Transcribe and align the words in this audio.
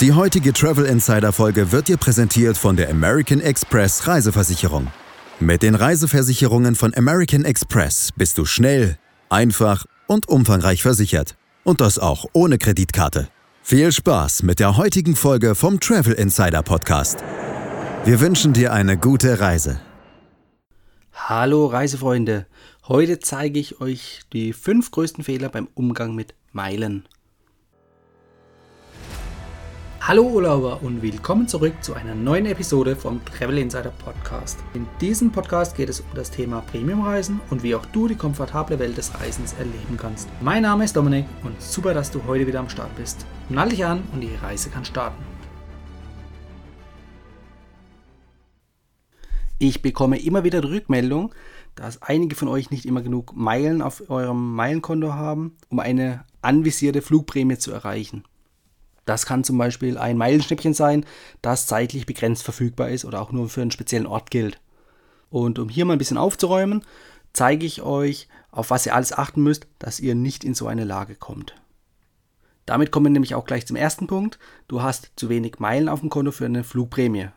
Die 0.00 0.12
heutige 0.12 0.52
Travel 0.52 0.84
Insider 0.84 1.32
Folge 1.32 1.72
wird 1.72 1.88
dir 1.88 1.96
präsentiert 1.96 2.56
von 2.56 2.76
der 2.76 2.88
American 2.88 3.40
Express 3.40 4.06
Reiseversicherung. 4.06 4.86
Mit 5.40 5.64
den 5.64 5.74
Reiseversicherungen 5.74 6.76
von 6.76 6.94
American 6.94 7.44
Express 7.44 8.10
bist 8.14 8.38
du 8.38 8.44
schnell, 8.44 8.96
einfach 9.28 9.86
und 10.06 10.28
umfangreich 10.28 10.82
versichert. 10.82 11.36
Und 11.64 11.80
das 11.80 11.98
auch 11.98 12.26
ohne 12.32 12.58
Kreditkarte. 12.58 13.28
Viel 13.64 13.90
Spaß 13.90 14.44
mit 14.44 14.60
der 14.60 14.76
heutigen 14.76 15.16
Folge 15.16 15.56
vom 15.56 15.80
Travel 15.80 16.12
Insider 16.12 16.62
Podcast. 16.62 17.18
Wir 18.04 18.20
wünschen 18.20 18.52
dir 18.52 18.72
eine 18.72 18.98
gute 18.98 19.40
Reise. 19.40 19.80
Hallo 21.12 21.66
Reisefreunde, 21.66 22.46
heute 22.86 23.18
zeige 23.18 23.58
ich 23.58 23.80
euch 23.80 24.20
die 24.32 24.52
fünf 24.52 24.92
größten 24.92 25.24
Fehler 25.24 25.48
beim 25.48 25.66
Umgang 25.74 26.14
mit 26.14 26.36
Meilen. 26.52 27.08
Hallo 30.08 30.22
Urlauber 30.22 30.82
und 30.82 31.02
willkommen 31.02 31.48
zurück 31.48 31.74
zu 31.82 31.92
einer 31.92 32.14
neuen 32.14 32.46
Episode 32.46 32.96
vom 32.96 33.22
Travel 33.26 33.58
Insider 33.58 33.90
Podcast. 33.90 34.58
In 34.72 34.86
diesem 35.02 35.30
Podcast 35.30 35.76
geht 35.76 35.90
es 35.90 36.00
um 36.00 36.06
das 36.14 36.30
Thema 36.30 36.62
Premiumreisen 36.62 37.42
und 37.50 37.62
wie 37.62 37.74
auch 37.74 37.84
du 37.84 38.08
die 38.08 38.14
komfortable 38.14 38.78
Welt 38.78 38.96
des 38.96 39.12
Reisens 39.20 39.52
erleben 39.58 39.98
kannst. 39.98 40.26
Mein 40.40 40.62
Name 40.62 40.84
ist 40.86 40.96
Dominik 40.96 41.26
und 41.44 41.60
super, 41.60 41.92
dass 41.92 42.10
du 42.10 42.24
heute 42.26 42.46
wieder 42.46 42.60
am 42.60 42.70
Start 42.70 42.96
bist. 42.96 43.26
Nall 43.50 43.68
dich 43.68 43.84
an 43.84 44.02
und 44.14 44.22
die 44.22 44.34
Reise 44.34 44.70
kann 44.70 44.86
starten. 44.86 45.22
Ich 49.58 49.82
bekomme 49.82 50.18
immer 50.18 50.42
wieder 50.42 50.62
die 50.62 50.68
Rückmeldung, 50.68 51.34
dass 51.74 52.00
einige 52.00 52.34
von 52.34 52.48
euch 52.48 52.70
nicht 52.70 52.86
immer 52.86 53.02
genug 53.02 53.36
Meilen 53.36 53.82
auf 53.82 54.08
eurem 54.08 54.54
Meilenkonto 54.54 55.12
haben, 55.12 55.58
um 55.68 55.80
eine 55.80 56.24
anvisierte 56.40 57.02
Flugprämie 57.02 57.58
zu 57.58 57.72
erreichen. 57.72 58.24
Das 59.08 59.24
kann 59.24 59.42
zum 59.42 59.56
Beispiel 59.56 59.96
ein 59.96 60.18
Meilenschnäppchen 60.18 60.74
sein, 60.74 61.06
das 61.40 61.66
zeitlich 61.66 62.04
begrenzt 62.04 62.42
verfügbar 62.42 62.90
ist 62.90 63.06
oder 63.06 63.22
auch 63.22 63.32
nur 63.32 63.48
für 63.48 63.62
einen 63.62 63.70
speziellen 63.70 64.06
Ort 64.06 64.30
gilt. 64.30 64.60
Und 65.30 65.58
um 65.58 65.70
hier 65.70 65.86
mal 65.86 65.94
ein 65.94 65.98
bisschen 65.98 66.18
aufzuräumen, 66.18 66.84
zeige 67.32 67.64
ich 67.64 67.80
euch, 67.80 68.28
auf 68.50 68.68
was 68.68 68.84
ihr 68.84 68.94
alles 68.94 69.14
achten 69.14 69.42
müsst, 69.42 69.66
dass 69.78 69.98
ihr 69.98 70.14
nicht 70.14 70.44
in 70.44 70.52
so 70.52 70.66
eine 70.66 70.84
Lage 70.84 71.14
kommt. 71.14 71.54
Damit 72.66 72.90
kommen 72.90 73.06
wir 73.06 73.10
nämlich 73.10 73.34
auch 73.34 73.46
gleich 73.46 73.66
zum 73.66 73.76
ersten 73.76 74.08
Punkt. 74.08 74.38
Du 74.68 74.82
hast 74.82 75.12
zu 75.16 75.30
wenig 75.30 75.58
Meilen 75.58 75.88
auf 75.88 76.00
dem 76.00 76.10
Konto 76.10 76.30
für 76.30 76.44
eine 76.44 76.62
Flugprämie. 76.62 77.28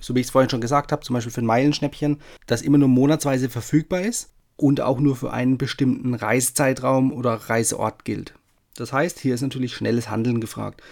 So 0.00 0.16
wie 0.16 0.20
ich 0.20 0.26
es 0.26 0.32
vorhin 0.32 0.50
schon 0.50 0.60
gesagt 0.60 0.90
habe, 0.90 1.04
zum 1.04 1.14
Beispiel 1.14 1.32
für 1.32 1.42
ein 1.42 1.46
Meilenschnäppchen, 1.46 2.20
das 2.48 2.62
immer 2.62 2.78
nur 2.78 2.88
monatsweise 2.88 3.50
verfügbar 3.50 4.00
ist 4.00 4.30
und 4.56 4.80
auch 4.80 4.98
nur 4.98 5.14
für 5.14 5.32
einen 5.32 5.58
bestimmten 5.58 6.14
Reisezeitraum 6.14 7.12
oder 7.12 7.34
Reiseort 7.34 8.04
gilt. 8.04 8.34
Das 8.74 8.92
heißt, 8.92 9.20
hier 9.20 9.36
ist 9.36 9.42
natürlich 9.42 9.76
schnelles 9.76 10.10
Handeln 10.10 10.40
gefragt. 10.40 10.82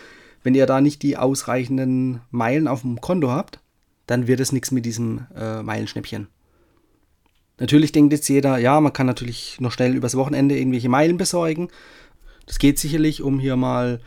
Wenn 0.42 0.54
ihr 0.54 0.66
da 0.66 0.80
nicht 0.80 1.02
die 1.02 1.16
ausreichenden 1.16 2.20
Meilen 2.30 2.68
auf 2.68 2.82
dem 2.82 3.00
Konto 3.00 3.30
habt, 3.30 3.60
dann 4.06 4.26
wird 4.26 4.40
es 4.40 4.52
nichts 4.52 4.70
mit 4.70 4.86
diesem 4.86 5.26
äh, 5.36 5.62
Meilenschnäppchen. 5.62 6.28
Natürlich 7.58 7.92
denkt 7.92 8.12
jetzt 8.12 8.28
jeder, 8.28 8.58
ja, 8.58 8.80
man 8.80 8.92
kann 8.92 9.06
natürlich 9.06 9.60
noch 9.60 9.72
schnell 9.72 9.94
übers 9.94 10.16
Wochenende 10.16 10.56
irgendwelche 10.56 10.88
Meilen 10.88 11.16
besorgen. 11.16 11.68
Das 12.46 12.58
geht 12.58 12.78
sicherlich, 12.78 13.20
um 13.20 13.40
hier 13.40 13.56
mal 13.56 14.00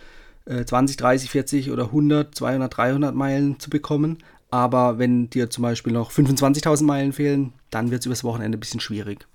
äh, 0.46 0.64
20, 0.64 0.98
30, 0.98 1.30
40 1.30 1.72
oder 1.72 1.86
100, 1.86 2.34
200, 2.34 2.78
300 2.78 3.16
Meilen 3.16 3.60
zu 3.60 3.70
bekommen. 3.70 4.20
Aber 4.50 5.00
wenn 5.00 5.30
dir 5.30 5.50
zum 5.50 5.62
Beispiel 5.64 5.94
noch 5.94 6.12
25.000 6.12 6.84
Meilen 6.84 7.14
fehlen, 7.14 7.54
dann 7.70 7.92
wird 7.92 8.02
es 8.02 8.06
übers 8.06 8.24
Wochenende 8.24 8.58
ein 8.58 8.60
bisschen 8.60 8.80
schwierig 8.80 9.28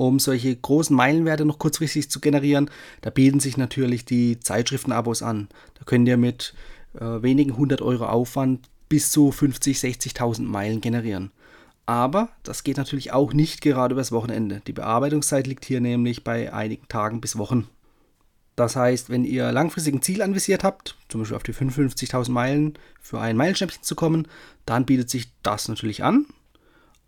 um 0.00 0.18
solche 0.18 0.56
großen 0.56 0.96
Meilenwerte 0.96 1.44
noch 1.44 1.58
kurzfristig 1.58 2.10
zu 2.10 2.20
generieren, 2.20 2.70
da 3.02 3.10
bieten 3.10 3.38
sich 3.38 3.58
natürlich 3.58 4.06
die 4.06 4.40
Zeitschriftenabos 4.40 5.22
an. 5.22 5.48
Da 5.74 5.84
könnt 5.84 6.08
ihr 6.08 6.16
mit 6.16 6.54
äh, 6.94 7.22
wenigen 7.22 7.58
hundert 7.58 7.82
Euro 7.82 8.06
Aufwand 8.06 8.70
bis 8.88 9.12
zu 9.12 9.30
50, 9.30 9.76
60.000 9.76 10.44
Meilen 10.44 10.80
generieren. 10.80 11.32
Aber 11.84 12.30
das 12.44 12.64
geht 12.64 12.78
natürlich 12.78 13.12
auch 13.12 13.34
nicht 13.34 13.60
gerade 13.60 13.92
übers 13.92 14.10
Wochenende. 14.10 14.62
Die 14.66 14.72
Bearbeitungszeit 14.72 15.46
liegt 15.46 15.66
hier 15.66 15.82
nämlich 15.82 16.24
bei 16.24 16.50
einigen 16.50 16.88
Tagen 16.88 17.20
bis 17.20 17.36
Wochen. 17.36 17.68
Das 18.56 18.76
heißt, 18.76 19.10
wenn 19.10 19.26
ihr 19.26 19.52
langfristig 19.52 19.92
ein 19.94 20.02
Ziel 20.02 20.22
anvisiert 20.22 20.64
habt, 20.64 20.96
zum 21.10 21.20
Beispiel 21.20 21.36
auf 21.36 21.42
die 21.42 21.52
55.000 21.52 22.30
Meilen 22.30 22.78
für 23.02 23.20
ein 23.20 23.36
Meilenschnäppchen 23.36 23.82
zu 23.82 23.94
kommen, 23.96 24.28
dann 24.64 24.86
bietet 24.86 25.10
sich 25.10 25.30
das 25.42 25.68
natürlich 25.68 26.02
an 26.02 26.24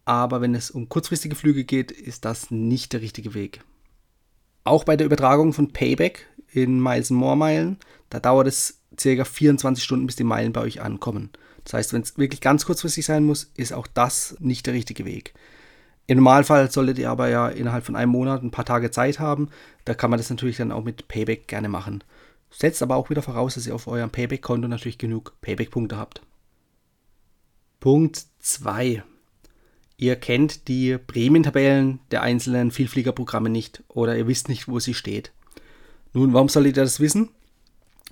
aber 0.05 0.41
wenn 0.41 0.55
es 0.55 0.71
um 0.71 0.89
kurzfristige 0.89 1.37
Flüge 1.37 1.65
geht, 1.65 1.91
ist 1.91 2.25
das 2.25 2.51
nicht 2.51 2.93
der 2.93 3.01
richtige 3.01 3.35
Weg. 3.35 3.61
Auch 4.65 4.85
bei 4.85 4.97
der 4.97 5.07
Übertragung 5.07 5.53
von 5.53 5.73
Payback 5.73 6.27
in 6.53 6.83
Miles 6.83 7.11
More 7.11 7.37
Meilen, 7.37 7.79
da 8.11 8.21
dauert 8.21 8.47
es 8.47 8.81
ca. 8.97 9.25
24 9.25 9.83
Stunden, 9.83 10.07
bis 10.07 10.17
die 10.17 10.25
Meilen 10.25 10.53
bei 10.53 10.61
euch 10.61 10.81
ankommen. 10.81 11.31
Das 11.65 11.75
heißt, 11.75 11.93
wenn 11.93 12.03
es 12.03 12.19
wirklich 12.19 12.41
ganz 12.41 12.67
kurzfristig 12.67 13.07
sein 13.07 13.25
muss, 13.25 13.51
ist 13.57 13.73
auch 13.73 13.87
das 13.87 14.37
nicht 14.41 14.67
der 14.67 14.75
richtige 14.75 15.05
Weg. 15.05 15.35
Im 16.07 16.19
Normalfall 16.19 16.71
solltet 16.71 16.99
ihr 16.99 17.11
aber 17.11 17.29
ja 17.29 17.49
innerhalb 17.49 17.85
von 17.85 17.97
einem 17.97 18.11
Monat 18.11 18.43
ein 18.43 18.51
paar 18.51 18.65
Tage 18.65 18.91
Zeit 18.91 19.21
haben. 19.21 19.49
Da 19.85 19.95
kann 19.95 20.11
man 20.11 20.19
das 20.19 20.31
natürlich 20.31 20.57
dann 20.57 20.73
auch 20.73 20.83
mit 20.83 21.09
Payback 21.09 21.47
gerne 21.47 21.69
machen. 21.69 22.03
Setzt 22.51 22.83
aber 22.83 22.97
auch 22.97 23.09
wieder 23.09 23.23
voraus, 23.23 23.55
dass 23.55 23.67
ihr 23.67 23.75
auf 23.75 23.87
eurem 23.87 24.11
Payback-Konto 24.11 24.69
natürlich 24.69 24.99
genug 24.99 25.35
Payback-Punkte 25.41 25.97
habt. 25.97 26.23
Punkt 27.81 28.27
2. 28.41 29.05
Ihr 29.97 30.17
kennt 30.17 30.69
die 30.69 30.99
Prämientabellen 30.99 32.01
der 32.11 32.23
einzelnen 32.23 32.71
Vielfliegerprogramme 32.71 33.51
nicht 33.51 33.83
oder 33.89 34.17
ihr 34.17 34.27
wisst 34.27 34.49
nicht, 34.49 34.69
wo 34.69 34.81
sie 34.81 34.95
steht. 34.95 35.33
Nun, 36.13 36.33
warum 36.33 36.49
solltet 36.49 36.77
ihr 36.77 36.83
das 36.83 37.01
wissen? 37.01 37.31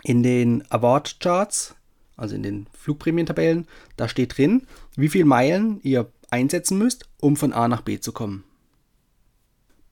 In 0.03 0.23
den 0.23 0.65
Award 0.71 1.21
Charts, 1.21 1.75
also 2.17 2.35
in 2.35 2.43
den 2.43 2.67
Flugprämientabellen, 2.73 3.67
da 3.97 4.09
steht 4.09 4.37
drin, 4.37 4.67
wie 4.97 5.09
viele 5.09 5.25
Meilen 5.25 5.81
ihr 5.83 6.11
einsetzen 6.31 6.79
müsst, 6.79 7.09
um 7.21 7.37
von 7.37 7.53
A 7.53 7.69
nach 7.69 7.83
B 7.83 7.99
zu 8.01 8.13
kommen. 8.13 8.45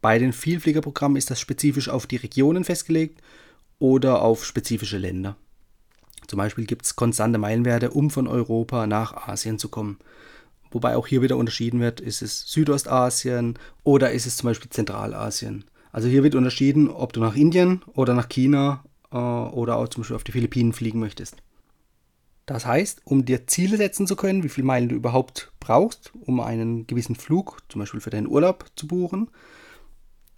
Bei 0.01 0.19
den 0.19 0.33
Vielfliegerprogrammen 0.33 1.17
ist 1.17 1.31
das 1.31 1.41
spezifisch 1.41 1.89
auf 1.89 2.07
die 2.07 2.17
Regionen 2.17 2.65
festgelegt 2.65 3.21
oder 3.79 4.23
auf 4.23 4.45
spezifische 4.45 4.99
Länder. 4.99 5.37
Zum 6.29 6.37
Beispiel 6.37 6.67
gibt 6.67 6.85
es 6.85 6.97
konstante 6.97 7.39
Meilenwerte, 7.39 7.91
um 7.91 8.11
von 8.11 8.29
Europa 8.29 8.87
nach 8.87 9.29
Asien 9.29 9.59
zu 9.59 9.69
kommen. 9.69 9.99
Wobei 10.71 10.97
auch 10.97 11.07
hier 11.07 11.23
wieder 11.23 11.37
unterschieden 11.37 11.81
wird, 11.81 12.01
ist 12.01 12.23
es 12.23 12.43
Südostasien 12.51 13.59
oder 13.85 14.13
ist 14.13 14.27
es 14.27 14.37
zum 14.37 14.49
Beispiel 14.49 14.71
Zentralasien. 14.71 15.65
Also 15.93 16.09
hier 16.09 16.23
wird 16.23 16.35
unterschieden, 16.35 16.89
ob 16.89 17.13
du 17.13 17.21
nach 17.21 17.35
Indien 17.35 17.83
oder 17.95 18.15
nach 18.15 18.29
China 18.29 18.85
äh, 19.11 19.17
oder 19.17 19.77
auch 19.77 19.89
zum 19.89 20.03
Beispiel 20.03 20.17
auf 20.17 20.25
die 20.25 20.33
Philippinen 20.33 20.73
fliegen 20.73 21.01
möchtest. 21.01 21.37
Das 22.47 22.65
heißt, 22.65 23.03
um 23.05 23.25
dir 23.25 23.47
Ziele 23.47 23.77
setzen 23.77 24.07
zu 24.07 24.17
können, 24.17 24.43
wie 24.43 24.49
viele 24.49 24.67
Meilen 24.67 24.89
du 24.89 24.95
überhaupt 24.95 25.53
brauchst, 25.61 26.13
um 26.21 26.41
einen 26.41 26.87
gewissen 26.87 27.15
Flug, 27.15 27.59
zum 27.69 27.81
Beispiel 27.81 28.01
für 28.01 28.11
deinen 28.11 28.27
Urlaub, 28.27 28.67
zu 28.75 28.87
buchen, 28.87 29.29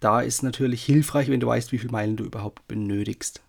da 0.01 0.19
ist 0.19 0.43
natürlich 0.43 0.83
hilfreich, 0.83 1.29
wenn 1.29 1.39
du 1.39 1.47
weißt, 1.47 1.71
wie 1.71 1.77
viele 1.77 1.91
Meilen 1.91 2.17
du 2.17 2.23
überhaupt 2.25 2.67
benötigst. 2.67 3.41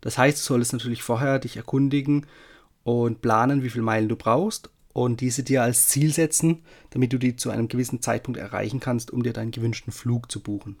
Das 0.00 0.18
heißt, 0.18 0.38
du 0.38 0.42
solltest 0.42 0.72
natürlich 0.72 1.02
vorher 1.02 1.38
dich 1.38 1.56
erkundigen 1.56 2.26
und 2.82 3.22
planen, 3.22 3.62
wie 3.62 3.70
viele 3.70 3.84
Meilen 3.84 4.08
du 4.08 4.16
brauchst 4.16 4.70
und 4.96 5.20
diese 5.20 5.42
dir 5.42 5.62
als 5.62 5.88
Ziel 5.88 6.10
setzen, 6.10 6.62
damit 6.88 7.12
du 7.12 7.18
die 7.18 7.36
zu 7.36 7.50
einem 7.50 7.68
gewissen 7.68 8.00
Zeitpunkt 8.00 8.40
erreichen 8.40 8.80
kannst, 8.80 9.10
um 9.10 9.22
dir 9.22 9.34
deinen 9.34 9.50
gewünschten 9.50 9.92
Flug 9.92 10.32
zu 10.32 10.40
buchen. 10.40 10.76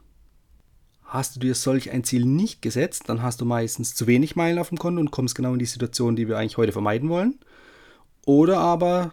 Hast 1.04 1.36
du 1.36 1.40
dir 1.40 1.54
solch 1.54 1.90
ein 1.90 2.02
Ziel 2.02 2.24
nicht 2.24 2.62
gesetzt, 2.62 3.04
dann 3.08 3.20
hast 3.22 3.42
du 3.42 3.44
meistens 3.44 3.94
zu 3.94 4.06
wenig 4.06 4.34
Meilen 4.34 4.58
auf 4.58 4.70
dem 4.70 4.78
Konto 4.78 5.00
und 5.00 5.10
kommst 5.10 5.34
genau 5.34 5.52
in 5.52 5.58
die 5.58 5.66
Situation, 5.66 6.16
die 6.16 6.28
wir 6.28 6.38
eigentlich 6.38 6.56
heute 6.56 6.72
vermeiden 6.72 7.10
wollen. 7.10 7.38
Oder 8.24 8.56
aber 8.58 9.12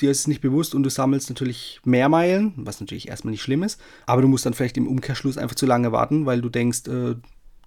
dir 0.00 0.10
ist 0.10 0.20
es 0.20 0.26
nicht 0.26 0.40
bewusst 0.40 0.74
und 0.74 0.82
du 0.82 0.90
sammelst 0.90 1.28
natürlich 1.28 1.80
mehr 1.84 2.08
Meilen, 2.08 2.52
was 2.56 2.80
natürlich 2.80 3.06
erstmal 3.06 3.30
nicht 3.30 3.42
schlimm 3.42 3.62
ist, 3.62 3.80
aber 4.04 4.20
du 4.20 4.26
musst 4.26 4.46
dann 4.46 4.54
vielleicht 4.54 4.76
im 4.76 4.88
Umkehrschluss 4.88 5.38
einfach 5.38 5.54
zu 5.54 5.66
lange 5.66 5.92
warten, 5.92 6.26
weil 6.26 6.40
du 6.40 6.48
denkst, 6.48 6.88
äh, 6.88 7.14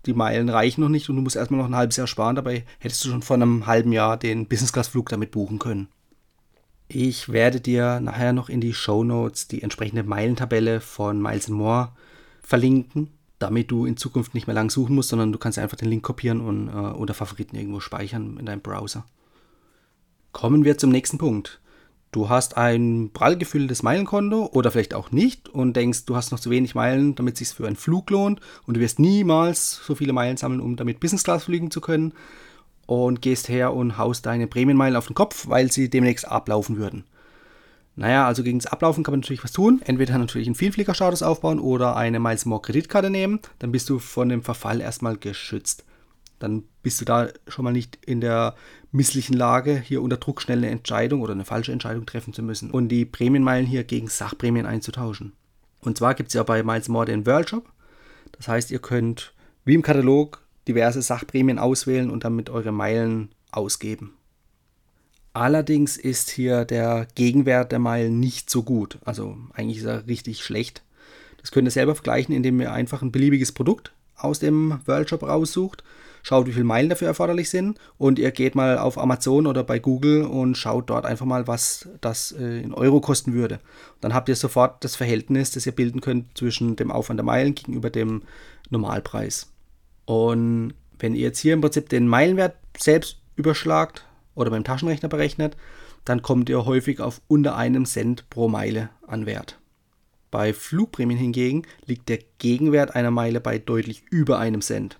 die 0.05 0.13
Meilen 0.13 0.49
reichen 0.49 0.81
noch 0.81 0.89
nicht 0.89 1.09
und 1.09 1.15
du 1.15 1.21
musst 1.21 1.37
erstmal 1.37 1.61
noch 1.61 1.67
ein 1.67 1.77
halbes 1.77 1.95
Jahr 1.95 2.07
sparen. 2.07 2.35
Dabei 2.35 2.65
hättest 2.79 3.05
du 3.05 3.09
schon 3.09 3.21
vor 3.21 3.37
einem 3.37 3.67
halben 3.67 3.93
Jahr 3.93 4.17
den 4.17 4.47
Business-Class-Flug 4.47 5.07
damit 5.07 5.31
buchen 5.31 5.59
können. 5.59 5.87
Ich 6.95 7.29
werde 7.29 7.59
dir 7.59 7.99
nachher 7.99 8.33
noch 8.33 8.49
in 8.49 8.61
die 8.61 8.75
Show 8.75 9.03
Notes 9.03 9.47
die 9.47 9.63
entsprechende 9.63 10.03
Meilentabelle 10.03 10.79
von 10.79 11.19
Miles 11.19 11.49
More 11.49 11.89
verlinken, 12.43 13.09
damit 13.39 13.71
du 13.71 13.87
in 13.87 13.97
Zukunft 13.97 14.35
nicht 14.35 14.45
mehr 14.45 14.53
lang 14.53 14.69
suchen 14.69 14.93
musst, 14.93 15.09
sondern 15.09 15.31
du 15.31 15.39
kannst 15.39 15.57
einfach 15.57 15.75
den 15.75 15.89
Link 15.89 16.03
kopieren 16.03 16.39
und 16.39 16.67
äh, 16.67 16.71
unter 16.71 17.15
Favoriten 17.15 17.55
irgendwo 17.55 17.79
speichern 17.79 18.37
in 18.37 18.45
deinem 18.45 18.61
Browser. 18.61 19.05
Kommen 20.33 20.65
wir 20.65 20.77
zum 20.77 20.91
nächsten 20.91 21.17
Punkt. 21.17 21.61
Du 22.11 22.29
hast 22.29 22.57
ein 22.57 23.09
prall 23.11 23.39
gefülltes 23.39 23.81
Meilenkonto 23.81 24.51
oder 24.53 24.69
vielleicht 24.69 24.93
auch 24.93 25.09
nicht 25.09 25.49
und 25.49 25.75
denkst, 25.75 26.05
du 26.05 26.15
hast 26.15 26.31
noch 26.31 26.39
zu 26.39 26.51
wenig 26.51 26.75
Meilen, 26.75 27.15
damit 27.15 27.33
es 27.33 27.39
sich 27.39 27.57
für 27.57 27.65
einen 27.65 27.75
Flug 27.75 28.11
lohnt 28.11 28.39
und 28.67 28.77
du 28.77 28.79
wirst 28.79 28.99
niemals 28.99 29.81
so 29.83 29.95
viele 29.95 30.13
Meilen 30.13 30.37
sammeln, 30.37 30.61
um 30.61 30.75
damit 30.75 30.99
Business 30.99 31.23
Class 31.23 31.45
fliegen 31.45 31.71
zu 31.71 31.81
können 31.81 32.13
und 33.01 33.21
gehst 33.21 33.49
her 33.49 33.73
und 33.73 33.97
haust 33.97 34.25
deine 34.25 34.47
Prämienmeilen 34.47 34.95
auf 34.95 35.07
den 35.07 35.15
Kopf, 35.15 35.47
weil 35.47 35.71
sie 35.71 35.89
demnächst 35.89 36.27
ablaufen 36.27 36.77
würden. 36.77 37.05
Naja, 37.95 38.25
also 38.25 38.43
gegen 38.43 38.59
das 38.59 38.71
Ablaufen 38.71 39.03
kann 39.03 39.13
man 39.13 39.19
natürlich 39.19 39.43
was 39.43 39.51
tun. 39.51 39.81
Entweder 39.85 40.17
natürlich 40.17 40.47
einen 40.47 40.55
Vielfliegerstatus 40.55 41.21
aufbauen 41.21 41.59
oder 41.59 41.95
eine 41.95 42.19
Miles 42.19 42.45
More 42.45 42.61
Kreditkarte 42.61 43.09
nehmen. 43.09 43.39
Dann 43.59 43.71
bist 43.71 43.89
du 43.89 43.99
von 43.99 44.29
dem 44.29 44.41
Verfall 44.41 44.81
erstmal 44.81 45.15
geschützt. 45.17 45.85
Dann 46.39 46.63
bist 46.81 46.99
du 46.99 47.05
da 47.05 47.29
schon 47.47 47.63
mal 47.63 47.71
nicht 47.71 47.99
in 48.05 48.19
der 48.19 48.55
misslichen 48.91 49.35
Lage, 49.35 49.79
hier 49.79 50.01
unter 50.01 50.17
Druck 50.17 50.41
schnell 50.41 50.57
eine 50.57 50.69
Entscheidung 50.69 51.21
oder 51.21 51.33
eine 51.33 51.45
falsche 51.45 51.71
Entscheidung 51.71 52.05
treffen 52.05 52.33
zu 52.33 52.41
müssen 52.41 52.71
und 52.71 52.89
die 52.89 53.05
Prämienmeilen 53.05 53.65
hier 53.65 53.83
gegen 53.83 54.07
Sachprämien 54.07 54.65
einzutauschen. 54.65 55.33
Und 55.81 55.97
zwar 55.97 56.15
gibt 56.15 56.29
es 56.29 56.33
ja 56.33 56.43
bei 56.43 56.63
Miles 56.63 56.89
More 56.89 57.05
den 57.05 57.25
World 57.25 57.49
Shop. 57.49 57.71
Das 58.33 58.47
heißt, 58.47 58.71
ihr 58.71 58.79
könnt 58.79 59.33
wie 59.65 59.73
im 59.75 59.81
Katalog 59.81 60.42
diverse 60.67 61.01
Sachprämien 61.01 61.59
auswählen 61.59 62.09
und 62.09 62.23
damit 62.23 62.49
eure 62.49 62.71
Meilen 62.71 63.29
ausgeben. 63.51 64.13
Allerdings 65.33 65.97
ist 65.97 66.29
hier 66.29 66.63
der 66.63 67.07
Gegenwert 67.15 67.71
der 67.71 67.79
Meilen 67.79 68.19
nicht 68.19 68.49
so 68.49 68.61
gut. 68.61 68.99
Also 69.03 69.35
eigentlich 69.53 69.79
ist 69.79 69.85
er 69.85 70.05
richtig 70.07 70.43
schlecht. 70.43 70.83
Das 71.41 71.51
könnt 71.51 71.67
ihr 71.67 71.71
selber 71.71 71.95
vergleichen, 71.95 72.35
indem 72.35 72.61
ihr 72.61 72.71
einfach 72.71 73.01
ein 73.01 73.11
beliebiges 73.11 73.51
Produkt 73.51 73.93
aus 74.15 74.39
dem 74.39 74.79
World 74.85 75.09
Shop 75.09 75.23
raussucht, 75.23 75.83
schaut, 76.21 76.47
wie 76.47 76.53
viele 76.53 76.63
Meilen 76.63 76.89
dafür 76.89 77.07
erforderlich 77.07 77.49
sind 77.49 77.79
und 77.97 78.19
ihr 78.19 78.31
geht 78.31 78.55
mal 78.55 78.77
auf 78.77 78.97
Amazon 78.97 79.47
oder 79.47 79.63
bei 79.63 79.79
Google 79.79 80.23
und 80.23 80.55
schaut 80.55 80.89
dort 80.89 81.05
einfach 81.05 81.25
mal, 81.25 81.47
was 81.47 81.89
das 81.99 82.31
äh, 82.31 82.61
in 82.61 82.73
Euro 82.73 83.01
kosten 83.01 83.33
würde. 83.33 83.59
dann 83.99 84.13
habt 84.13 84.29
ihr 84.29 84.35
sofort 84.35 84.83
das 84.83 84.95
Verhältnis, 84.95 85.51
das 85.51 85.65
ihr 85.65 85.73
bilden 85.73 85.99
könnt 85.99 86.37
zwischen 86.37 86.75
dem 86.75 86.91
Aufwand 86.91 87.17
der 87.17 87.25
Meilen 87.25 87.55
gegenüber 87.55 87.89
dem 87.89 88.21
Normalpreis. 88.69 89.52
Und 90.05 90.73
wenn 90.99 91.15
ihr 91.15 91.21
jetzt 91.21 91.39
hier 91.39 91.53
im 91.53 91.61
Prinzip 91.61 91.89
den 91.89 92.07
Meilenwert 92.07 92.55
selbst 92.77 93.21
überschlagt 93.35 94.05
oder 94.35 94.49
beim 94.49 94.63
Taschenrechner 94.63 95.09
berechnet, 95.09 95.57
dann 96.05 96.21
kommt 96.21 96.49
ihr 96.49 96.65
häufig 96.65 96.99
auf 96.99 97.21
unter 97.27 97.55
einem 97.55 97.85
Cent 97.85 98.29
pro 98.29 98.47
Meile 98.47 98.89
an 99.07 99.25
Wert. 99.25 99.59
Bei 100.31 100.53
Flugprämien 100.53 101.19
hingegen 101.19 101.63
liegt 101.85 102.09
der 102.09 102.19
Gegenwert 102.39 102.95
einer 102.95 103.11
Meile 103.11 103.39
bei 103.39 103.59
deutlich 103.59 104.03
über 104.09 104.39
einem 104.39 104.61
Cent. 104.61 104.99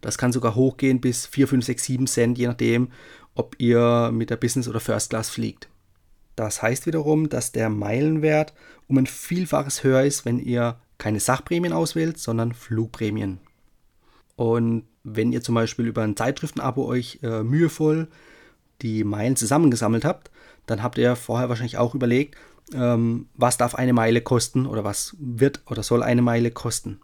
Das 0.00 0.18
kann 0.18 0.32
sogar 0.32 0.54
hochgehen 0.54 1.00
bis 1.00 1.26
4, 1.26 1.48
5, 1.48 1.64
6, 1.64 1.84
7 1.84 2.06
Cent, 2.06 2.38
je 2.38 2.46
nachdem, 2.46 2.92
ob 3.34 3.56
ihr 3.58 4.10
mit 4.12 4.30
der 4.30 4.36
Business 4.36 4.68
oder 4.68 4.80
First 4.80 5.10
Class 5.10 5.30
fliegt. 5.30 5.68
Das 6.36 6.62
heißt 6.62 6.86
wiederum, 6.86 7.28
dass 7.28 7.50
der 7.50 7.68
Meilenwert 7.68 8.54
um 8.86 8.98
ein 8.98 9.06
Vielfaches 9.06 9.82
höher 9.82 10.04
ist, 10.04 10.24
wenn 10.24 10.38
ihr 10.38 10.78
keine 10.96 11.18
Sachprämien 11.18 11.72
auswählt, 11.72 12.18
sondern 12.18 12.52
Flugprämien. 12.52 13.40
Und 14.38 14.84
wenn 15.02 15.32
ihr 15.32 15.42
zum 15.42 15.56
Beispiel 15.56 15.88
über 15.88 16.02
ein 16.02 16.16
Zeitschriftenabo 16.16 16.86
euch 16.86 17.18
äh, 17.24 17.42
mühevoll 17.42 18.06
die 18.82 19.02
Meilen 19.02 19.34
zusammengesammelt 19.34 20.04
habt, 20.04 20.30
dann 20.66 20.80
habt 20.80 20.96
ihr 20.96 21.16
vorher 21.16 21.48
wahrscheinlich 21.48 21.76
auch 21.76 21.96
überlegt, 21.96 22.36
ähm, 22.72 23.26
was 23.34 23.56
darf 23.56 23.74
eine 23.74 23.92
Meile 23.92 24.20
kosten 24.20 24.66
oder 24.66 24.84
was 24.84 25.16
wird 25.18 25.62
oder 25.66 25.82
soll 25.82 26.04
eine 26.04 26.22
Meile 26.22 26.52
kosten. 26.52 27.00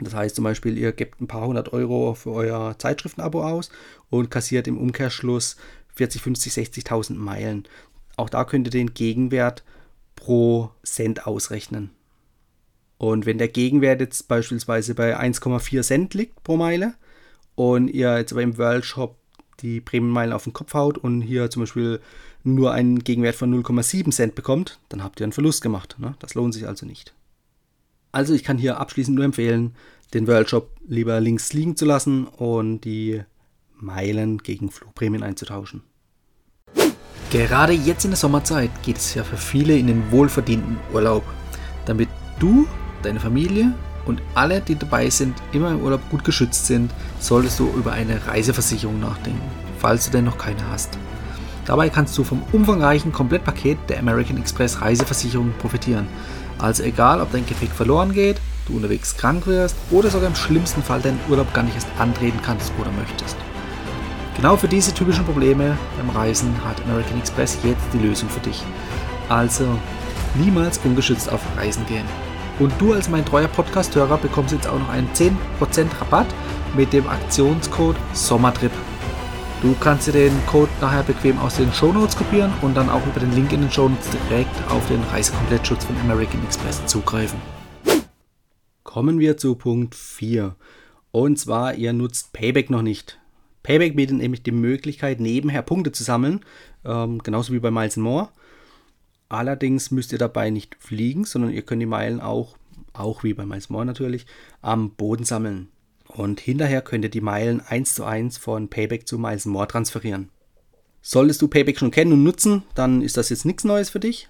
Das 0.00 0.14
heißt 0.14 0.34
zum 0.34 0.44
Beispiel, 0.44 0.78
ihr 0.78 0.92
gebt 0.92 1.20
ein 1.20 1.26
paar 1.26 1.46
hundert 1.46 1.74
Euro 1.74 2.14
für 2.14 2.32
euer 2.32 2.78
Zeitschriftenabo 2.78 3.44
aus 3.44 3.70
und 4.08 4.30
kassiert 4.30 4.66
im 4.66 4.78
Umkehrschluss 4.78 5.56
40, 5.96 6.22
50, 6.22 6.52
60.000 6.54 7.16
Meilen. 7.16 7.68
Auch 8.16 8.30
da 8.30 8.44
könnt 8.44 8.66
ihr 8.66 8.70
den 8.70 8.94
Gegenwert 8.94 9.62
pro 10.16 10.70
Cent 10.82 11.26
ausrechnen. 11.26 11.90
Und 12.98 13.26
wenn 13.26 13.38
der 13.38 13.48
Gegenwert 13.48 14.00
jetzt 14.00 14.28
beispielsweise 14.28 14.94
bei 14.94 15.18
1,4 15.18 15.82
Cent 15.82 16.14
liegt 16.14 16.42
pro 16.42 16.56
Meile 16.56 16.94
und 17.54 17.88
ihr 17.88 18.18
jetzt 18.18 18.32
aber 18.32 18.42
im 18.42 18.58
World 18.58 18.84
Shop 18.84 19.16
die 19.60 19.80
Prämienmeilen 19.80 20.32
auf 20.32 20.44
den 20.44 20.52
Kopf 20.52 20.74
haut 20.74 20.98
und 20.98 21.20
hier 21.22 21.50
zum 21.50 21.62
Beispiel 21.62 22.00
nur 22.44 22.72
einen 22.72 23.00
Gegenwert 23.00 23.34
von 23.34 23.52
0,7 23.52 24.10
Cent 24.12 24.34
bekommt, 24.34 24.78
dann 24.88 25.02
habt 25.02 25.20
ihr 25.20 25.24
einen 25.24 25.32
Verlust 25.32 25.62
gemacht. 25.62 25.96
Ne? 25.98 26.14
Das 26.18 26.34
lohnt 26.34 26.54
sich 26.54 26.66
also 26.66 26.86
nicht. 26.86 27.14
Also 28.12 28.34
ich 28.34 28.44
kann 28.44 28.58
hier 28.58 28.80
abschließend 28.80 29.16
nur 29.16 29.24
empfehlen, 29.24 29.74
den 30.14 30.26
World 30.26 30.48
Shop 30.48 30.70
lieber 30.86 31.20
links 31.20 31.52
liegen 31.52 31.76
zu 31.76 31.84
lassen 31.84 32.26
und 32.26 32.80
die 32.80 33.22
Meilen 33.74 34.38
gegen 34.38 34.70
Flugprämien 34.70 35.22
einzutauschen. 35.22 35.82
Gerade 37.30 37.74
jetzt 37.74 38.04
in 38.04 38.12
der 38.12 38.18
Sommerzeit 38.18 38.70
geht 38.82 38.96
es 38.96 39.14
ja 39.14 39.22
für 39.22 39.36
viele 39.36 39.76
in 39.76 39.86
den 39.86 40.10
wohlverdienten 40.10 40.78
Urlaub. 40.94 41.24
Damit 41.84 42.08
du, 42.38 42.66
deine 43.08 43.20
Familie 43.20 43.72
und 44.06 44.22
alle, 44.34 44.60
die 44.60 44.76
dabei 44.76 45.10
sind, 45.10 45.34
immer 45.52 45.70
im 45.70 45.80
Urlaub 45.82 46.00
gut 46.10 46.24
geschützt 46.24 46.66
sind, 46.66 46.90
solltest 47.18 47.58
du 47.58 47.68
über 47.76 47.92
eine 47.92 48.26
Reiseversicherung 48.26 49.00
nachdenken, 49.00 49.42
falls 49.78 50.06
du 50.06 50.12
denn 50.12 50.24
noch 50.24 50.38
keine 50.38 50.68
hast. 50.70 50.98
Dabei 51.66 51.90
kannst 51.90 52.16
du 52.16 52.24
vom 52.24 52.42
umfangreichen 52.52 53.12
Komplettpaket 53.12 53.78
der 53.88 53.98
American 53.98 54.38
Express 54.38 54.80
Reiseversicherung 54.80 55.52
profitieren. 55.58 56.06
Also 56.58 56.82
egal, 56.82 57.20
ob 57.20 57.30
dein 57.30 57.46
Gepäck 57.46 57.70
verloren 57.70 58.12
geht, 58.12 58.40
du 58.66 58.76
unterwegs 58.76 59.16
krank 59.16 59.46
wirst 59.46 59.76
oder 59.90 60.08
sogar 60.10 60.28
im 60.28 60.34
schlimmsten 60.34 60.82
Fall 60.82 61.00
deinen 61.00 61.20
Urlaub 61.28 61.52
gar 61.52 61.64
nicht 61.64 61.74
erst 61.74 61.88
antreten 61.98 62.38
kannst 62.42 62.72
oder 62.80 62.90
möchtest. 62.92 63.36
Genau 64.36 64.56
für 64.56 64.68
diese 64.68 64.94
typischen 64.94 65.24
Probleme 65.24 65.76
beim 65.98 66.10
Reisen 66.10 66.54
hat 66.64 66.80
American 66.84 67.18
Express 67.18 67.58
jetzt 67.64 67.84
die 67.92 67.98
Lösung 67.98 68.28
für 68.28 68.40
dich. 68.40 68.62
Also 69.28 69.66
niemals 70.36 70.78
ungeschützt 70.78 71.30
auf 71.30 71.40
Reisen 71.56 71.84
gehen. 71.86 72.06
Und 72.58 72.72
du 72.78 72.92
als 72.92 73.08
mein 73.08 73.24
treuer 73.24 73.48
Podcast-Hörer 73.48 74.18
bekommst 74.18 74.52
jetzt 74.52 74.68
auch 74.68 74.78
noch 74.78 74.88
einen 74.88 75.08
10% 75.12 75.36
Rabatt 76.00 76.26
mit 76.76 76.92
dem 76.92 77.06
Aktionscode 77.06 77.96
Sommertrip 78.12 78.72
Du 79.60 79.74
kannst 79.80 80.06
dir 80.06 80.12
den 80.12 80.46
Code 80.46 80.70
nachher 80.80 81.02
bequem 81.02 81.36
aus 81.40 81.56
den 81.56 81.72
Show 81.72 81.92
Notes 81.92 82.16
kopieren 82.16 82.52
und 82.62 82.76
dann 82.76 82.88
auch 82.88 83.04
über 83.04 83.18
den 83.18 83.32
Link 83.32 83.52
in 83.52 83.62
den 83.62 83.70
Show 83.72 83.88
Notes 83.88 84.08
direkt 84.08 84.54
auf 84.70 84.86
den 84.86 85.02
Reisekomplettschutz 85.02 85.84
von 85.84 85.96
American 85.98 86.44
Express 86.44 86.86
zugreifen. 86.86 87.40
Kommen 88.84 89.18
wir 89.18 89.36
zu 89.36 89.56
Punkt 89.56 89.96
4. 89.96 90.54
Und 91.10 91.40
zwar, 91.40 91.74
ihr 91.74 91.92
nutzt 91.92 92.32
Payback 92.32 92.70
noch 92.70 92.82
nicht. 92.82 93.18
Payback 93.64 93.96
bietet 93.96 94.18
nämlich 94.18 94.44
die 94.44 94.52
Möglichkeit, 94.52 95.18
nebenher 95.18 95.62
Punkte 95.62 95.90
zu 95.90 96.04
sammeln, 96.04 96.44
ähm, 96.84 97.18
genauso 97.18 97.52
wie 97.52 97.58
bei 97.58 97.72
Miles 97.72 97.96
More. 97.96 98.28
Allerdings 99.28 99.90
müsst 99.90 100.12
ihr 100.12 100.18
dabei 100.18 100.50
nicht 100.50 100.76
fliegen, 100.78 101.24
sondern 101.24 101.52
ihr 101.52 101.62
könnt 101.62 101.82
die 101.82 101.86
Meilen 101.86 102.20
auch, 102.20 102.56
auch 102.92 103.24
wie 103.24 103.34
bei 103.34 103.44
Miles 103.44 103.68
More 103.68 103.84
natürlich, 103.84 104.26
am 104.62 104.90
Boden 104.90 105.24
sammeln. 105.24 105.68
Und 106.06 106.40
hinterher 106.40 106.80
könnt 106.80 107.04
ihr 107.04 107.10
die 107.10 107.20
Meilen 107.20 107.60
1 107.60 107.94
zu 107.94 108.04
1 108.04 108.38
von 108.38 108.68
Payback 108.68 109.06
zu 109.06 109.18
Miles 109.18 109.44
More 109.44 109.68
transferieren. 109.68 110.30
Solltest 111.02 111.42
du 111.42 111.48
Payback 111.48 111.78
schon 111.78 111.90
kennen 111.90 112.12
und 112.12 112.24
nutzen, 112.24 112.62
dann 112.74 113.02
ist 113.02 113.16
das 113.16 113.28
jetzt 113.28 113.44
nichts 113.44 113.64
Neues 113.64 113.90
für 113.90 114.00
dich. 114.00 114.28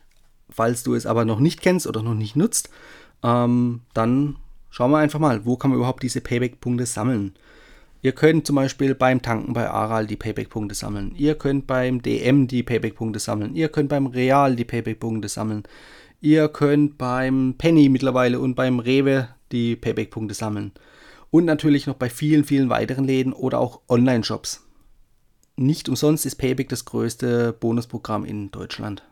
Falls 0.51 0.83
du 0.83 0.95
es 0.95 1.07
aber 1.07 1.25
noch 1.25 1.41
nicht 1.41 1.61
kennst 1.61 1.87
oder 1.87 2.03
noch 2.03 2.15
nicht 2.15 2.37
nutzt, 2.37 2.71
ähm, 3.23 3.83
dann 3.95 4.37
schauen 4.71 4.91
wir 4.91 4.99
einfach 4.99 5.19
mal, 5.19 5.45
wo 5.45 5.57
kann 5.57 5.71
man 5.71 5.79
überhaupt 5.79 6.03
diese 6.03 6.21
Payback-Punkte 6.21 6.87
sammeln. 6.87 7.35
Ihr 8.01 8.13
könnt 8.13 8.47
zum 8.47 8.57
Beispiel 8.57 8.95
beim 8.95 9.23
Tanken 9.23 9.53
bei 9.53 9.69
Aral 9.69 10.07
die 10.07 10.17
Payback-Punkte 10.17 10.75
sammeln. 10.75 11.15
Ihr 11.17 11.35
könnt 11.35 11.67
beim 11.67 12.01
DM 12.01 12.47
die 12.47 12.63
Payback-Punkte 12.63 13.19
sammeln. 13.19 13.57
Ihr 13.57 13.69
könnt 13.69 13.89
beim 13.89 14.07
Real 14.07 14.55
die 14.55 14.65
Payback-Punkte 14.65 15.29
sammeln. 15.29 15.65
Ihr 16.21 16.49
könnt 16.49 16.99
beim 16.99 17.55
Penny 17.59 17.89
mittlerweile 17.89 18.39
und 18.41 18.55
beim 18.55 18.79
Rewe 18.79 19.29
die 19.51 19.77
Payback-Punkte 19.77 20.35
sammeln 20.35 20.73
und 21.31 21.45
natürlich 21.45 21.87
noch 21.87 21.95
bei 21.95 22.11
vielen, 22.11 22.45
vielen 22.45 22.71
weiteren 22.71 23.05
Läden 23.05 23.33
oder 23.33 23.59
auch 23.59 23.81
Online-Shops. 23.89 24.65
Nicht 25.57 25.89
umsonst 25.89 26.25
ist 26.25 26.37
Payback 26.37 26.69
das 26.69 26.85
größte 26.85 27.53
Bonusprogramm 27.53 28.25
in 28.25 28.51
Deutschland. 28.51 29.03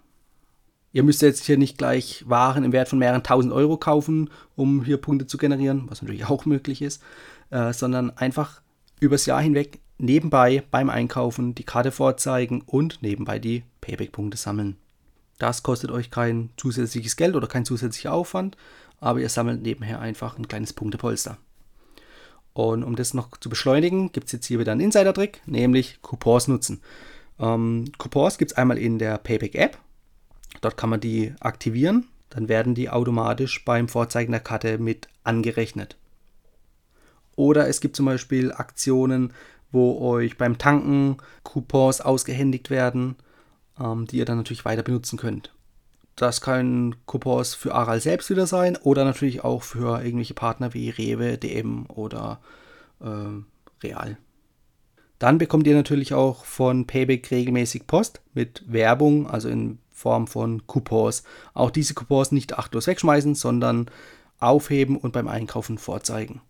Ihr 0.92 1.02
müsst 1.02 1.20
jetzt 1.20 1.44
hier 1.44 1.58
nicht 1.58 1.76
gleich 1.76 2.24
Waren 2.26 2.64
im 2.64 2.72
Wert 2.72 2.88
von 2.88 2.98
mehreren 2.98 3.22
tausend 3.22 3.52
Euro 3.52 3.76
kaufen, 3.76 4.30
um 4.54 4.84
hier 4.84 4.96
Punkte 4.96 5.26
zu 5.26 5.36
generieren, 5.36 5.84
was 5.88 6.00
natürlich 6.00 6.26
auch 6.26 6.46
möglich 6.46 6.80
ist, 6.80 7.02
äh, 7.50 7.72
sondern 7.72 8.10
einfach 8.10 8.62
übers 9.00 9.26
Jahr 9.26 9.40
hinweg 9.40 9.80
nebenbei 9.98 10.62
beim 10.70 10.90
Einkaufen 10.90 11.54
die 11.54 11.64
Karte 11.64 11.90
vorzeigen 11.90 12.62
und 12.62 13.02
nebenbei 13.02 13.38
die 13.38 13.64
Payback-Punkte 13.80 14.36
sammeln. 14.36 14.76
Das 15.38 15.62
kostet 15.62 15.90
euch 15.90 16.10
kein 16.10 16.50
zusätzliches 16.56 17.16
Geld 17.16 17.36
oder 17.36 17.46
kein 17.46 17.64
zusätzlicher 17.64 18.12
Aufwand, 18.12 18.56
aber 19.00 19.20
ihr 19.20 19.28
sammelt 19.28 19.62
nebenher 19.62 20.00
einfach 20.00 20.38
ein 20.38 20.48
kleines 20.48 20.72
Punktepolster. 20.72 21.38
Und 22.54 22.84
um 22.84 22.96
das 22.96 23.12
noch 23.12 23.36
zu 23.36 23.50
beschleunigen, 23.50 24.12
gibt 24.12 24.26
es 24.26 24.32
jetzt 24.32 24.46
hier 24.46 24.58
wieder 24.58 24.72
einen 24.72 24.80
Insider-Trick, 24.80 25.42
nämlich 25.44 26.00
Coupons 26.00 26.48
nutzen. 26.48 26.80
Ähm, 27.38 27.84
Coupons 27.98 28.38
gibt 28.38 28.52
es 28.52 28.56
einmal 28.56 28.78
in 28.78 28.98
der 28.98 29.18
Payback-App. 29.18 29.78
Dort 30.62 30.78
kann 30.78 30.88
man 30.88 31.00
die 31.00 31.34
aktivieren. 31.40 32.06
Dann 32.30 32.48
werden 32.48 32.74
die 32.74 32.88
automatisch 32.88 33.62
beim 33.64 33.88
Vorzeigen 33.88 34.32
der 34.32 34.40
Karte 34.40 34.78
mit 34.78 35.08
angerechnet. 35.22 35.96
Oder 37.36 37.68
es 37.68 37.80
gibt 37.80 37.96
zum 37.96 38.06
Beispiel 38.06 38.52
Aktionen, 38.52 39.32
wo 39.70 39.98
euch 40.00 40.36
beim 40.38 40.58
Tanken 40.58 41.18
Coupons 41.42 42.00
ausgehändigt 42.00 42.70
werden, 42.70 43.16
ähm, 43.78 44.06
die 44.06 44.16
ihr 44.16 44.24
dann 44.24 44.38
natürlich 44.38 44.64
weiter 44.64 44.82
benutzen 44.82 45.18
könnt. 45.18 45.52
Das 46.16 46.40
können 46.40 46.96
Coupons 47.04 47.54
für 47.54 47.74
Aral 47.74 48.00
selbst 48.00 48.30
wieder 48.30 48.46
sein 48.46 48.76
oder 48.76 49.04
natürlich 49.04 49.44
auch 49.44 49.62
für 49.62 50.02
irgendwelche 50.02 50.32
Partner 50.32 50.72
wie 50.72 50.88
Rewe, 50.88 51.36
DM 51.36 51.84
oder 51.88 52.40
äh, 53.00 53.42
Real. 53.82 54.16
Dann 55.18 55.38
bekommt 55.38 55.66
ihr 55.66 55.74
natürlich 55.74 56.14
auch 56.14 56.44
von 56.44 56.86
Payback 56.86 57.30
regelmäßig 57.30 57.86
Post 57.86 58.22
mit 58.32 58.64
Werbung, 58.66 59.28
also 59.28 59.48
in 59.48 59.78
Form 59.92 60.26
von 60.26 60.66
Coupons. 60.66 61.22
Auch 61.54 61.70
diese 61.70 61.94
Coupons 61.94 62.32
nicht 62.32 62.58
achtlos 62.58 62.86
wegschmeißen, 62.86 63.34
sondern 63.34 63.90
aufheben 64.38 64.96
und 64.96 65.12
beim 65.12 65.28
Einkaufen 65.28 65.78
vorzeigen. 65.78 66.40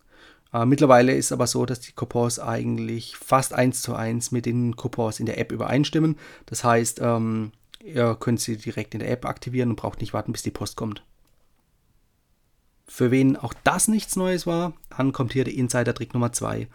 Äh, 0.53 0.65
mittlerweile 0.65 1.15
ist 1.15 1.31
aber 1.31 1.47
so, 1.47 1.65
dass 1.65 1.79
die 1.79 1.91
Coupons 1.91 2.39
eigentlich 2.39 3.15
fast 3.17 3.53
eins 3.53 3.81
zu 3.81 3.95
eins 3.95 4.31
mit 4.31 4.45
den 4.45 4.75
Coupons 4.75 5.19
in 5.19 5.25
der 5.25 5.39
App 5.39 5.51
übereinstimmen. 5.51 6.17
Das 6.45 6.63
heißt, 6.63 6.99
ähm, 7.01 7.51
ihr 7.83 8.15
könnt 8.19 8.39
sie 8.39 8.57
direkt 8.57 8.93
in 8.93 8.99
der 8.99 9.11
App 9.11 9.25
aktivieren 9.25 9.69
und 9.69 9.75
braucht 9.75 10.01
nicht 10.01 10.13
warten, 10.13 10.31
bis 10.31 10.43
die 10.43 10.51
Post 10.51 10.75
kommt. 10.75 11.03
Für 12.87 13.11
wen 13.11 13.35
auch 13.35 13.53
das 13.63 13.87
nichts 13.87 14.15
Neues 14.15 14.47
war, 14.47 14.73
dann 14.95 15.11
kommt 15.11 15.33
hier 15.33 15.43
der 15.43 15.53
Insider-Trick 15.53 16.13
Nummer 16.13 16.31
2. 16.31 16.67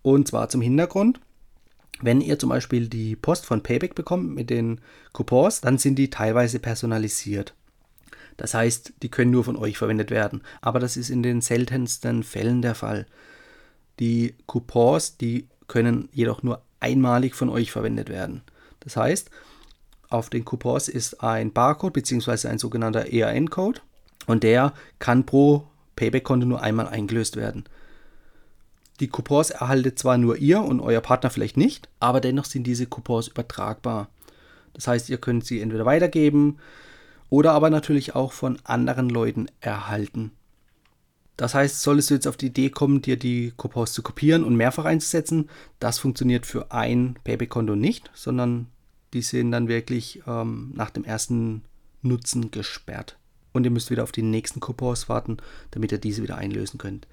Und 0.00 0.28
zwar 0.28 0.48
zum 0.48 0.62
Hintergrund. 0.62 1.20
Wenn 2.00 2.20
ihr 2.20 2.38
zum 2.38 2.48
Beispiel 2.48 2.88
die 2.88 3.14
Post 3.14 3.46
von 3.46 3.62
Payback 3.62 3.94
bekommt 3.94 4.34
mit 4.34 4.50
den 4.50 4.80
Coupons, 5.12 5.60
dann 5.60 5.78
sind 5.78 5.96
die 5.96 6.10
teilweise 6.10 6.58
personalisiert. 6.58 7.54
Das 8.36 8.54
heißt, 8.54 8.94
die 9.02 9.10
können 9.10 9.30
nur 9.30 9.44
von 9.44 9.56
euch 9.56 9.78
verwendet 9.78 10.10
werden. 10.10 10.42
Aber 10.60 10.80
das 10.80 10.96
ist 10.96 11.10
in 11.10 11.22
den 11.22 11.40
seltensten 11.40 12.22
Fällen 12.22 12.62
der 12.62 12.74
Fall. 12.74 13.06
Die 14.00 14.34
Coupons, 14.46 15.16
die 15.16 15.48
können 15.68 16.08
jedoch 16.12 16.42
nur 16.42 16.62
einmalig 16.80 17.34
von 17.34 17.48
euch 17.48 17.70
verwendet 17.70 18.08
werden. 18.08 18.42
Das 18.80 18.96
heißt, 18.96 19.30
auf 20.08 20.28
den 20.28 20.44
Coupons 20.44 20.88
ist 20.88 21.22
ein 21.22 21.52
Barcode 21.52 21.94
bzw. 21.94 22.48
ein 22.48 22.58
sogenannter 22.58 23.12
EAN-Code 23.12 23.80
und 24.26 24.42
der 24.42 24.74
kann 24.98 25.24
pro 25.24 25.66
Payback-Konto 25.96 26.46
nur 26.46 26.62
einmal 26.62 26.88
eingelöst 26.88 27.36
werden. 27.36 27.64
Die 29.00 29.08
Coupons 29.08 29.50
erhaltet 29.50 29.98
zwar 29.98 30.18
nur 30.18 30.36
ihr 30.36 30.60
und 30.60 30.80
euer 30.80 31.00
Partner 31.00 31.30
vielleicht 31.30 31.56
nicht, 31.56 31.88
aber 31.98 32.20
dennoch 32.20 32.44
sind 32.44 32.66
diese 32.66 32.86
Coupons 32.86 33.28
übertragbar. 33.28 34.08
Das 34.74 34.86
heißt, 34.86 35.08
ihr 35.08 35.18
könnt 35.18 35.46
sie 35.46 35.60
entweder 35.60 35.86
weitergeben, 35.86 36.58
oder 37.32 37.52
aber 37.52 37.70
natürlich 37.70 38.14
auch 38.14 38.30
von 38.30 38.58
anderen 38.62 39.08
Leuten 39.08 39.46
erhalten. 39.62 40.32
Das 41.38 41.54
heißt, 41.54 41.80
solltest 41.80 42.10
du 42.10 42.14
jetzt 42.14 42.28
auf 42.28 42.36
die 42.36 42.48
Idee 42.48 42.68
kommen, 42.68 43.00
dir 43.00 43.16
die 43.16 43.54
Coupons 43.56 43.94
zu 43.94 44.02
kopieren 44.02 44.44
und 44.44 44.54
mehrfach 44.54 44.84
einzusetzen, 44.84 45.48
das 45.78 45.98
funktioniert 45.98 46.44
für 46.44 46.72
ein 46.72 47.18
Payback-Konto 47.24 47.74
nicht, 47.74 48.10
sondern 48.12 48.66
die 49.14 49.22
sind 49.22 49.50
dann 49.50 49.66
wirklich 49.66 50.22
ähm, 50.26 50.72
nach 50.74 50.90
dem 50.90 51.04
ersten 51.04 51.62
Nutzen 52.02 52.50
gesperrt. 52.50 53.16
Und 53.52 53.64
ihr 53.64 53.70
müsst 53.70 53.90
wieder 53.90 54.02
auf 54.02 54.12
die 54.12 54.20
nächsten 54.20 54.60
Coupons 54.60 55.08
warten, 55.08 55.38
damit 55.70 55.90
ihr 55.90 55.98
diese 55.98 56.22
wieder 56.22 56.36
einlösen 56.36 56.76
könnt. 56.76 57.08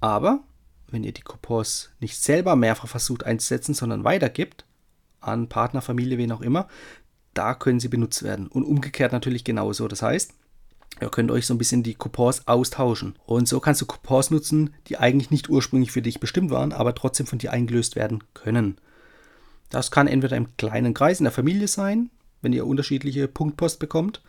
Aber 0.00 0.44
wenn 0.86 1.02
ihr 1.02 1.12
die 1.12 1.22
Coupons 1.22 1.90
nicht 1.98 2.16
selber 2.16 2.54
mehrfach 2.54 2.86
versucht 2.86 3.24
einzusetzen, 3.24 3.74
sondern 3.74 4.04
weitergibt, 4.04 4.66
an 5.20 5.48
Partner, 5.48 5.82
Familie, 5.82 6.18
wen 6.18 6.30
auch 6.30 6.42
immer, 6.42 6.68
da 7.34 7.54
können 7.54 7.80
sie 7.80 7.88
benutzt 7.88 8.22
werden. 8.22 8.46
Und 8.46 8.64
umgekehrt 8.64 9.12
natürlich 9.12 9.44
genauso. 9.44 9.88
Das 9.88 10.02
heißt, 10.02 10.32
ihr 11.00 11.08
könnt 11.10 11.30
euch 11.30 11.46
so 11.46 11.54
ein 11.54 11.58
bisschen 11.58 11.82
die 11.82 11.94
Coupons 11.94 12.46
austauschen. 12.46 13.16
Und 13.26 13.48
so 13.48 13.60
kannst 13.60 13.80
du 13.80 13.86
Coupons 13.86 14.30
nutzen, 14.30 14.74
die 14.86 14.96
eigentlich 14.96 15.30
nicht 15.30 15.50
ursprünglich 15.50 15.92
für 15.92 16.02
dich 16.02 16.20
bestimmt 16.20 16.50
waren, 16.50 16.72
aber 16.72 16.94
trotzdem 16.94 17.26
von 17.26 17.38
dir 17.38 17.52
eingelöst 17.52 17.96
werden 17.96 18.22
können. 18.34 18.78
Das 19.70 19.90
kann 19.90 20.06
entweder 20.06 20.36
im 20.36 20.56
kleinen 20.56 20.94
Kreis 20.94 21.20
in 21.20 21.24
der 21.24 21.32
Familie 21.32 21.68
sein, 21.68 22.10
wenn 22.42 22.52
ihr 22.52 22.66
unterschiedliche 22.66 23.26
Punktpost 23.26 23.78
bekommt, 23.78 24.22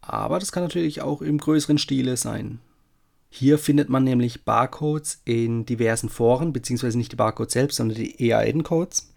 aber 0.00 0.38
das 0.38 0.52
kann 0.52 0.62
natürlich 0.62 1.02
auch 1.02 1.22
im 1.22 1.38
größeren 1.38 1.78
Stile 1.78 2.16
sein. 2.16 2.60
Hier 3.28 3.58
findet 3.58 3.88
man 3.88 4.04
nämlich 4.04 4.44
Barcodes 4.44 5.20
in 5.24 5.66
diversen 5.66 6.08
Foren, 6.08 6.52
beziehungsweise 6.52 6.96
nicht 6.96 7.12
die 7.12 7.16
Barcodes 7.16 7.52
selbst, 7.52 7.76
sondern 7.76 7.96
die 7.96 8.28
EAN-Codes 8.28 9.12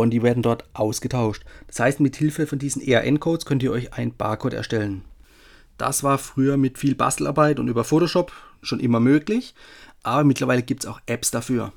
und 0.00 0.10
die 0.10 0.22
werden 0.22 0.42
dort 0.42 0.64
ausgetauscht. 0.74 1.44
Das 1.66 1.80
heißt, 1.80 2.00
mit 2.00 2.16
Hilfe 2.16 2.46
von 2.46 2.58
diesen 2.58 2.80
ERN-Codes 2.82 3.44
könnt 3.44 3.62
ihr 3.62 3.72
euch 3.72 3.92
ein 3.92 4.14
Barcode 4.14 4.54
erstellen. 4.54 5.04
Das 5.76 6.02
war 6.02 6.18
früher 6.18 6.56
mit 6.56 6.78
viel 6.78 6.94
Bastelarbeit 6.94 7.58
und 7.58 7.68
über 7.68 7.84
Photoshop 7.84 8.32
schon 8.62 8.80
immer 8.80 9.00
möglich, 9.00 9.54
aber 10.02 10.24
mittlerweile 10.24 10.62
gibt 10.62 10.84
es 10.84 10.90
auch 10.90 11.00
Apps 11.06 11.30
dafür. 11.30 11.72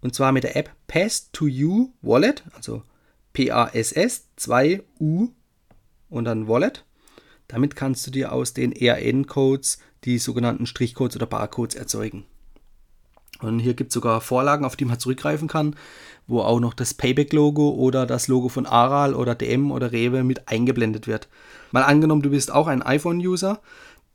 Und 0.00 0.14
zwar 0.14 0.32
mit 0.32 0.44
der 0.44 0.56
App 0.56 0.70
Pass 0.86 1.30
to 1.32 1.46
You 1.46 1.90
Wallet, 2.02 2.44
also 2.54 2.82
P-A-S-S 3.32 4.28
2-U 4.38 5.28
und 6.08 6.24
dann 6.24 6.48
Wallet. 6.48 6.84
Damit 7.48 7.76
kannst 7.76 8.06
du 8.06 8.10
dir 8.10 8.32
aus 8.32 8.54
den 8.54 8.72
ERN-Codes 8.72 9.78
die 10.04 10.18
sogenannten 10.18 10.66
Strichcodes 10.66 11.16
oder 11.16 11.26
Barcodes 11.26 11.74
erzeugen. 11.74 12.24
Und 13.44 13.58
hier 13.58 13.74
gibt 13.74 13.90
es 13.90 13.94
sogar 13.94 14.20
Vorlagen, 14.20 14.64
auf 14.64 14.76
die 14.76 14.84
man 14.84 14.98
zurückgreifen 14.98 15.48
kann, 15.48 15.76
wo 16.26 16.40
auch 16.40 16.60
noch 16.60 16.74
das 16.74 16.94
Payback-Logo 16.94 17.70
oder 17.70 18.06
das 18.06 18.28
Logo 18.28 18.48
von 18.48 18.66
Aral 18.66 19.14
oder 19.14 19.34
DM 19.34 19.70
oder 19.70 19.92
Rewe 19.92 20.24
mit 20.24 20.48
eingeblendet 20.48 21.06
wird. 21.06 21.28
Mal 21.70 21.82
angenommen, 21.82 22.22
du 22.22 22.30
bist 22.30 22.52
auch 22.52 22.66
ein 22.66 22.82
iPhone-User, 22.82 23.60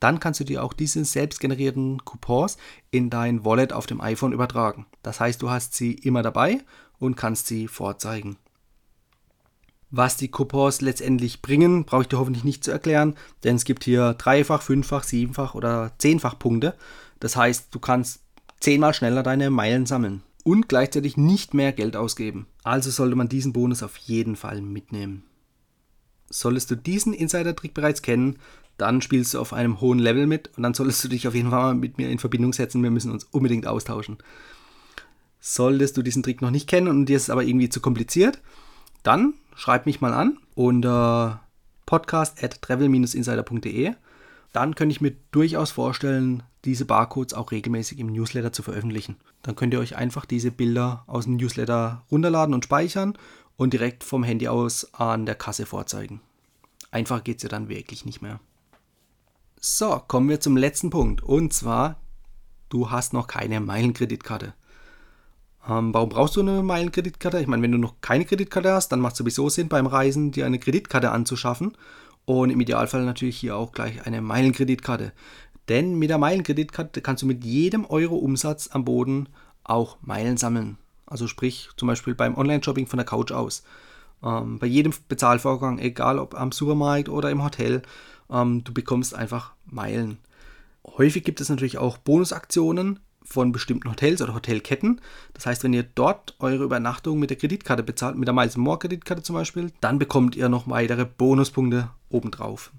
dann 0.00 0.18
kannst 0.18 0.40
du 0.40 0.44
dir 0.44 0.64
auch 0.64 0.72
diese 0.72 1.04
selbst 1.04 1.40
generierten 1.40 2.04
Coupons 2.04 2.56
in 2.90 3.10
dein 3.10 3.44
Wallet 3.44 3.72
auf 3.72 3.86
dem 3.86 4.00
iPhone 4.00 4.32
übertragen. 4.32 4.86
Das 5.02 5.20
heißt, 5.20 5.42
du 5.42 5.50
hast 5.50 5.74
sie 5.74 5.92
immer 5.92 6.22
dabei 6.22 6.60
und 6.98 7.16
kannst 7.16 7.46
sie 7.46 7.68
vorzeigen. 7.68 8.36
Was 9.90 10.16
die 10.16 10.28
Coupons 10.28 10.80
letztendlich 10.80 11.42
bringen, 11.42 11.84
brauche 11.84 12.02
ich 12.02 12.08
dir 12.08 12.18
hoffentlich 12.18 12.44
nicht 12.44 12.62
zu 12.62 12.70
erklären, 12.70 13.16
denn 13.42 13.56
es 13.56 13.64
gibt 13.64 13.84
hier 13.84 14.14
dreifach, 14.14 14.62
fünffach, 14.62 15.02
siebenfach 15.02 15.54
oder 15.54 15.92
zehnfach 15.98 16.38
Punkte. 16.38 16.74
Das 17.18 17.36
heißt, 17.36 17.74
du 17.74 17.80
kannst 17.80 18.20
zehnmal 18.60 18.94
schneller 18.94 19.22
deine 19.22 19.50
Meilen 19.50 19.86
sammeln 19.86 20.22
und 20.44 20.68
gleichzeitig 20.68 21.16
nicht 21.16 21.54
mehr 21.54 21.72
Geld 21.72 21.96
ausgeben. 21.96 22.46
Also 22.62 22.90
sollte 22.90 23.16
man 23.16 23.28
diesen 23.28 23.52
Bonus 23.52 23.82
auf 23.82 23.96
jeden 23.96 24.36
Fall 24.36 24.60
mitnehmen. 24.60 25.24
Solltest 26.28 26.70
du 26.70 26.76
diesen 26.76 27.12
Insider-Trick 27.12 27.74
bereits 27.74 28.02
kennen, 28.02 28.38
dann 28.76 29.02
spielst 29.02 29.34
du 29.34 29.40
auf 29.40 29.52
einem 29.52 29.80
hohen 29.80 29.98
Level 29.98 30.26
mit 30.26 30.50
und 30.56 30.62
dann 30.62 30.74
solltest 30.74 31.04
du 31.04 31.08
dich 31.08 31.26
auf 31.26 31.34
jeden 31.34 31.50
Fall 31.50 31.60
mal 31.60 31.74
mit 31.74 31.98
mir 31.98 32.08
in 32.08 32.18
Verbindung 32.18 32.52
setzen. 32.52 32.82
Wir 32.82 32.90
müssen 32.90 33.10
uns 33.10 33.24
unbedingt 33.24 33.66
austauschen. 33.66 34.18
Solltest 35.40 35.96
du 35.96 36.02
diesen 36.02 36.22
Trick 36.22 36.40
noch 36.40 36.50
nicht 36.50 36.68
kennen 36.68 36.88
und 36.88 37.06
dir 37.06 37.16
ist 37.16 37.24
es 37.24 37.30
aber 37.30 37.44
irgendwie 37.44 37.68
zu 37.68 37.80
kompliziert, 37.80 38.40
dann 39.02 39.34
schreib 39.54 39.86
mich 39.86 40.00
mal 40.00 40.12
an 40.12 40.38
unter 40.54 41.40
podcast 41.86 42.42
at 42.42 42.62
travel-insider.de. 42.62 43.92
Dann 44.52 44.74
könnte 44.74 44.92
ich 44.92 45.00
mir 45.00 45.14
durchaus 45.30 45.70
vorstellen, 45.70 46.42
diese 46.64 46.84
Barcodes 46.84 47.34
auch 47.34 47.52
regelmäßig 47.52 47.98
im 47.98 48.08
Newsletter 48.08 48.52
zu 48.52 48.62
veröffentlichen. 48.62 49.16
Dann 49.42 49.56
könnt 49.56 49.72
ihr 49.72 49.80
euch 49.80 49.96
einfach 49.96 50.26
diese 50.26 50.50
Bilder 50.50 51.04
aus 51.06 51.24
dem 51.24 51.36
Newsletter 51.36 52.02
runterladen 52.10 52.54
und 52.54 52.64
speichern 52.64 53.16
und 53.56 53.72
direkt 53.72 54.04
vom 54.04 54.22
Handy 54.22 54.48
aus 54.48 54.94
an 54.94 55.26
der 55.26 55.34
Kasse 55.34 55.66
vorzeigen. 55.66 56.20
Einfach 56.90 57.24
geht 57.24 57.38
es 57.38 57.42
ja 57.44 57.48
dann 57.48 57.68
wirklich 57.68 58.04
nicht 58.04 58.20
mehr. 58.20 58.40
So, 59.60 60.02
kommen 60.08 60.28
wir 60.28 60.40
zum 60.40 60.56
letzten 60.56 60.90
Punkt. 60.90 61.22
Und 61.22 61.52
zwar, 61.52 61.96
du 62.68 62.90
hast 62.90 63.12
noch 63.12 63.26
keine 63.26 63.60
Meilenkreditkarte. 63.60 64.54
Ähm, 65.68 65.92
warum 65.92 66.08
brauchst 66.08 66.36
du 66.36 66.40
eine 66.40 66.62
Meilenkreditkarte? 66.62 67.40
Ich 67.40 67.46
meine, 67.46 67.62
wenn 67.62 67.72
du 67.72 67.78
noch 67.78 68.00
keine 68.00 68.24
Kreditkarte 68.24 68.72
hast, 68.72 68.88
dann 68.88 69.00
macht 69.00 69.12
es 69.12 69.18
sowieso 69.18 69.48
Sinn, 69.48 69.68
beim 69.68 69.86
Reisen 69.86 70.32
dir 70.32 70.46
eine 70.46 70.58
Kreditkarte 70.58 71.10
anzuschaffen. 71.10 71.76
Und 72.24 72.50
im 72.50 72.60
Idealfall 72.60 73.04
natürlich 73.04 73.36
hier 73.36 73.56
auch 73.56 73.72
gleich 73.72 74.06
eine 74.06 74.22
Meilenkreditkarte. 74.22 75.12
Denn 75.70 75.94
mit 75.94 76.10
der 76.10 76.18
Meilenkreditkarte 76.18 77.00
kannst 77.00 77.22
du 77.22 77.26
mit 77.26 77.44
jedem 77.44 77.86
Euro 77.86 78.16
Umsatz 78.16 78.68
am 78.72 78.84
Boden 78.84 79.28
auch 79.62 79.98
Meilen 80.02 80.36
sammeln. 80.36 80.78
Also 81.06 81.28
sprich 81.28 81.70
zum 81.76 81.86
Beispiel 81.86 82.16
beim 82.16 82.36
Online-Shopping 82.36 82.88
von 82.88 82.96
der 82.96 83.06
Couch 83.06 83.30
aus. 83.30 83.62
Ähm, 84.22 84.58
bei 84.58 84.66
jedem 84.66 84.92
Bezahlvorgang, 85.08 85.78
egal 85.78 86.18
ob 86.18 86.34
am 86.34 86.50
Supermarkt 86.50 87.08
oder 87.08 87.30
im 87.30 87.44
Hotel, 87.44 87.82
ähm, 88.28 88.64
du 88.64 88.74
bekommst 88.74 89.14
einfach 89.14 89.52
Meilen. 89.64 90.18
Häufig 90.84 91.22
gibt 91.22 91.40
es 91.40 91.48
natürlich 91.48 91.78
auch 91.78 91.98
Bonusaktionen 91.98 92.98
von 93.22 93.52
bestimmten 93.52 93.88
Hotels 93.88 94.20
oder 94.22 94.34
Hotelketten. 94.34 95.00
Das 95.34 95.46
heißt, 95.46 95.62
wenn 95.62 95.72
ihr 95.72 95.84
dort 95.84 96.34
eure 96.40 96.64
Übernachtung 96.64 97.20
mit 97.20 97.30
der 97.30 97.36
Kreditkarte 97.36 97.84
bezahlt, 97.84 98.16
mit 98.16 98.26
der 98.26 98.34
Miles 98.34 98.56
More 98.56 98.78
Kreditkarte 98.78 99.22
zum 99.22 99.34
Beispiel, 99.34 99.70
dann 99.80 100.00
bekommt 100.00 100.34
ihr 100.34 100.48
noch 100.48 100.68
weitere 100.68 101.04
Bonuspunkte 101.04 101.90
obendrauf. 102.08 102.72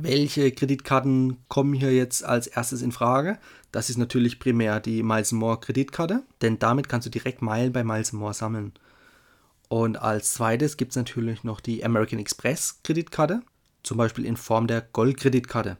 Welche 0.00 0.52
Kreditkarten 0.52 1.38
kommen 1.48 1.74
hier 1.74 1.92
jetzt 1.92 2.24
als 2.24 2.46
erstes 2.46 2.82
in 2.82 2.92
Frage? 2.92 3.36
Das 3.72 3.90
ist 3.90 3.96
natürlich 3.96 4.38
primär 4.38 4.78
die 4.78 5.02
Miles 5.02 5.32
More 5.32 5.58
Kreditkarte, 5.58 6.22
denn 6.40 6.60
damit 6.60 6.88
kannst 6.88 7.06
du 7.06 7.10
direkt 7.10 7.42
Meilen 7.42 7.72
bei 7.72 7.82
Miles 7.82 8.12
More 8.12 8.32
sammeln. 8.32 8.74
Und 9.68 10.00
als 10.00 10.34
zweites 10.34 10.76
gibt 10.76 10.92
es 10.92 10.96
natürlich 10.96 11.42
noch 11.42 11.58
die 11.58 11.84
American 11.84 12.20
Express 12.20 12.78
Kreditkarte, 12.84 13.42
zum 13.82 13.98
Beispiel 13.98 14.24
in 14.24 14.36
Form 14.36 14.68
der 14.68 14.82
Gold-Kreditkarte. 14.82 15.78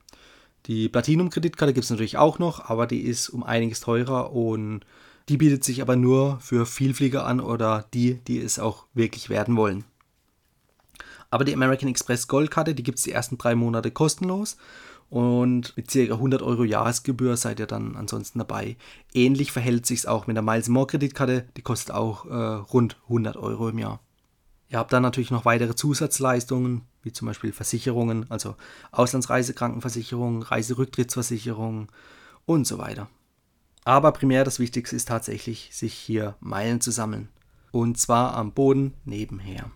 Die 0.67 0.89
Platinum-Kreditkarte 0.89 1.73
gibt 1.73 1.85
es 1.85 1.91
natürlich 1.91 2.19
auch 2.19 2.41
noch, 2.41 2.69
aber 2.69 2.89
die 2.89 3.03
ist 3.03 3.29
um 3.29 3.45
einiges 3.45 3.79
teurer 3.79 4.33
und 4.33 4.81
die 5.29 5.37
bietet 5.37 5.63
sich 5.63 5.81
aber 5.81 5.95
nur 5.95 6.41
für 6.41 6.67
Vielflieger 6.67 7.25
an 7.25 7.39
oder 7.39 7.87
die, 7.95 8.15
die 8.15 8.41
es 8.41 8.59
auch 8.59 8.87
wirklich 8.95 9.31
werden 9.31 9.57
wollen. 9.57 9.85
Aber 11.31 11.45
die 11.45 11.55
American 11.55 11.89
Express 11.89 12.29
Goldkarte, 12.29 12.75
die 12.75 12.83
gibt 12.83 12.99
es 12.99 13.05
die 13.05 13.13
ersten 13.13 13.39
drei 13.39 13.55
Monate 13.55 13.91
kostenlos. 13.91 14.57
Und 15.11 15.75
mit 15.77 15.89
ca. 15.89 16.01
100 16.01 16.43
Euro 16.43 16.65
Jahresgebühr 16.65 17.37
seid 17.37 17.61
ihr 17.61 17.67
dann 17.67 17.97
ansonsten 17.97 18.39
dabei. 18.39 18.77
Ähnlich 19.15 19.53
verhält 19.53 19.87
sich 19.87 20.01
es 20.01 20.07
auch 20.07 20.27
mit 20.27 20.37
der 20.37 20.43
Miles 20.43 20.69
More 20.69 20.87
Kreditkarte. 20.87 21.49
Die 21.57 21.63
kostet 21.63 21.95
auch 21.95 22.27
äh, 22.27 22.35
rund 22.35 22.97
100 23.05 23.37
Euro 23.37 23.69
im 23.69 23.79
Jahr. 23.79 24.01
Ihr 24.69 24.79
habt 24.79 24.93
dann 24.93 25.03
natürlich 25.03 25.31
noch 25.31 25.47
weitere 25.47 25.75
Zusatzleistungen, 25.75 26.83
wie 27.03 27.13
zum 27.13 27.27
Beispiel 27.27 27.53
Versicherungen, 27.53 28.27
also 28.31 28.55
Auslandsreisekrankenversicherung, 28.93 30.43
Reiserücktrittsversicherung 30.43 31.89
und 32.45 32.67
so 32.67 32.77
weiter. 32.77 33.09
Aber 33.85 34.13
primär 34.13 34.45
das 34.45 34.59
Wichtigste 34.59 34.95
ist 34.95 35.09
tatsächlich, 35.09 35.71
sich 35.73 35.95
hier 35.95 36.37
Meilen 36.41 36.83
zu 36.83 36.91
sammeln. 36.91 37.31
Und 37.71 37.99
zwar 37.99 38.35
am 38.35 38.53
Boden 38.53 38.93
nebenher. 39.07 39.71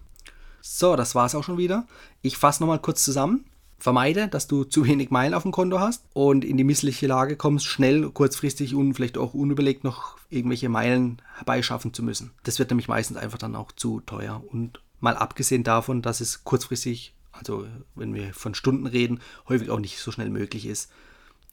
So, 0.62 0.94
das 0.94 1.14
war 1.14 1.26
es 1.26 1.34
auch 1.34 1.42
schon 1.42 1.58
wieder. 1.58 1.86
Ich 2.22 2.38
fasse 2.38 2.62
nochmal 2.62 2.78
kurz 2.78 3.04
zusammen. 3.04 3.44
Vermeide, 3.80 4.28
dass 4.28 4.46
du 4.46 4.62
zu 4.62 4.86
wenig 4.86 5.10
Meilen 5.10 5.34
auf 5.34 5.42
dem 5.42 5.50
Konto 5.50 5.80
hast 5.80 6.04
und 6.12 6.44
in 6.44 6.56
die 6.56 6.62
missliche 6.62 7.08
Lage 7.08 7.36
kommst, 7.36 7.66
schnell, 7.66 8.08
kurzfristig 8.10 8.76
und 8.76 8.94
vielleicht 8.94 9.18
auch 9.18 9.34
unüberlegt 9.34 9.82
noch 9.82 10.16
irgendwelche 10.30 10.68
Meilen 10.68 11.20
herbeischaffen 11.34 11.92
zu 11.92 12.04
müssen. 12.04 12.30
Das 12.44 12.60
wird 12.60 12.70
nämlich 12.70 12.86
meistens 12.86 13.16
einfach 13.16 13.38
dann 13.38 13.56
auch 13.56 13.72
zu 13.72 14.00
teuer. 14.00 14.40
Und 14.52 14.80
mal 15.00 15.16
abgesehen 15.16 15.64
davon, 15.64 16.00
dass 16.00 16.20
es 16.20 16.44
kurzfristig, 16.44 17.12
also 17.32 17.66
wenn 17.96 18.14
wir 18.14 18.32
von 18.32 18.54
Stunden 18.54 18.86
reden, 18.86 19.18
häufig 19.48 19.68
auch 19.68 19.80
nicht 19.80 19.98
so 19.98 20.12
schnell 20.12 20.30
möglich 20.30 20.64
ist. 20.64 20.92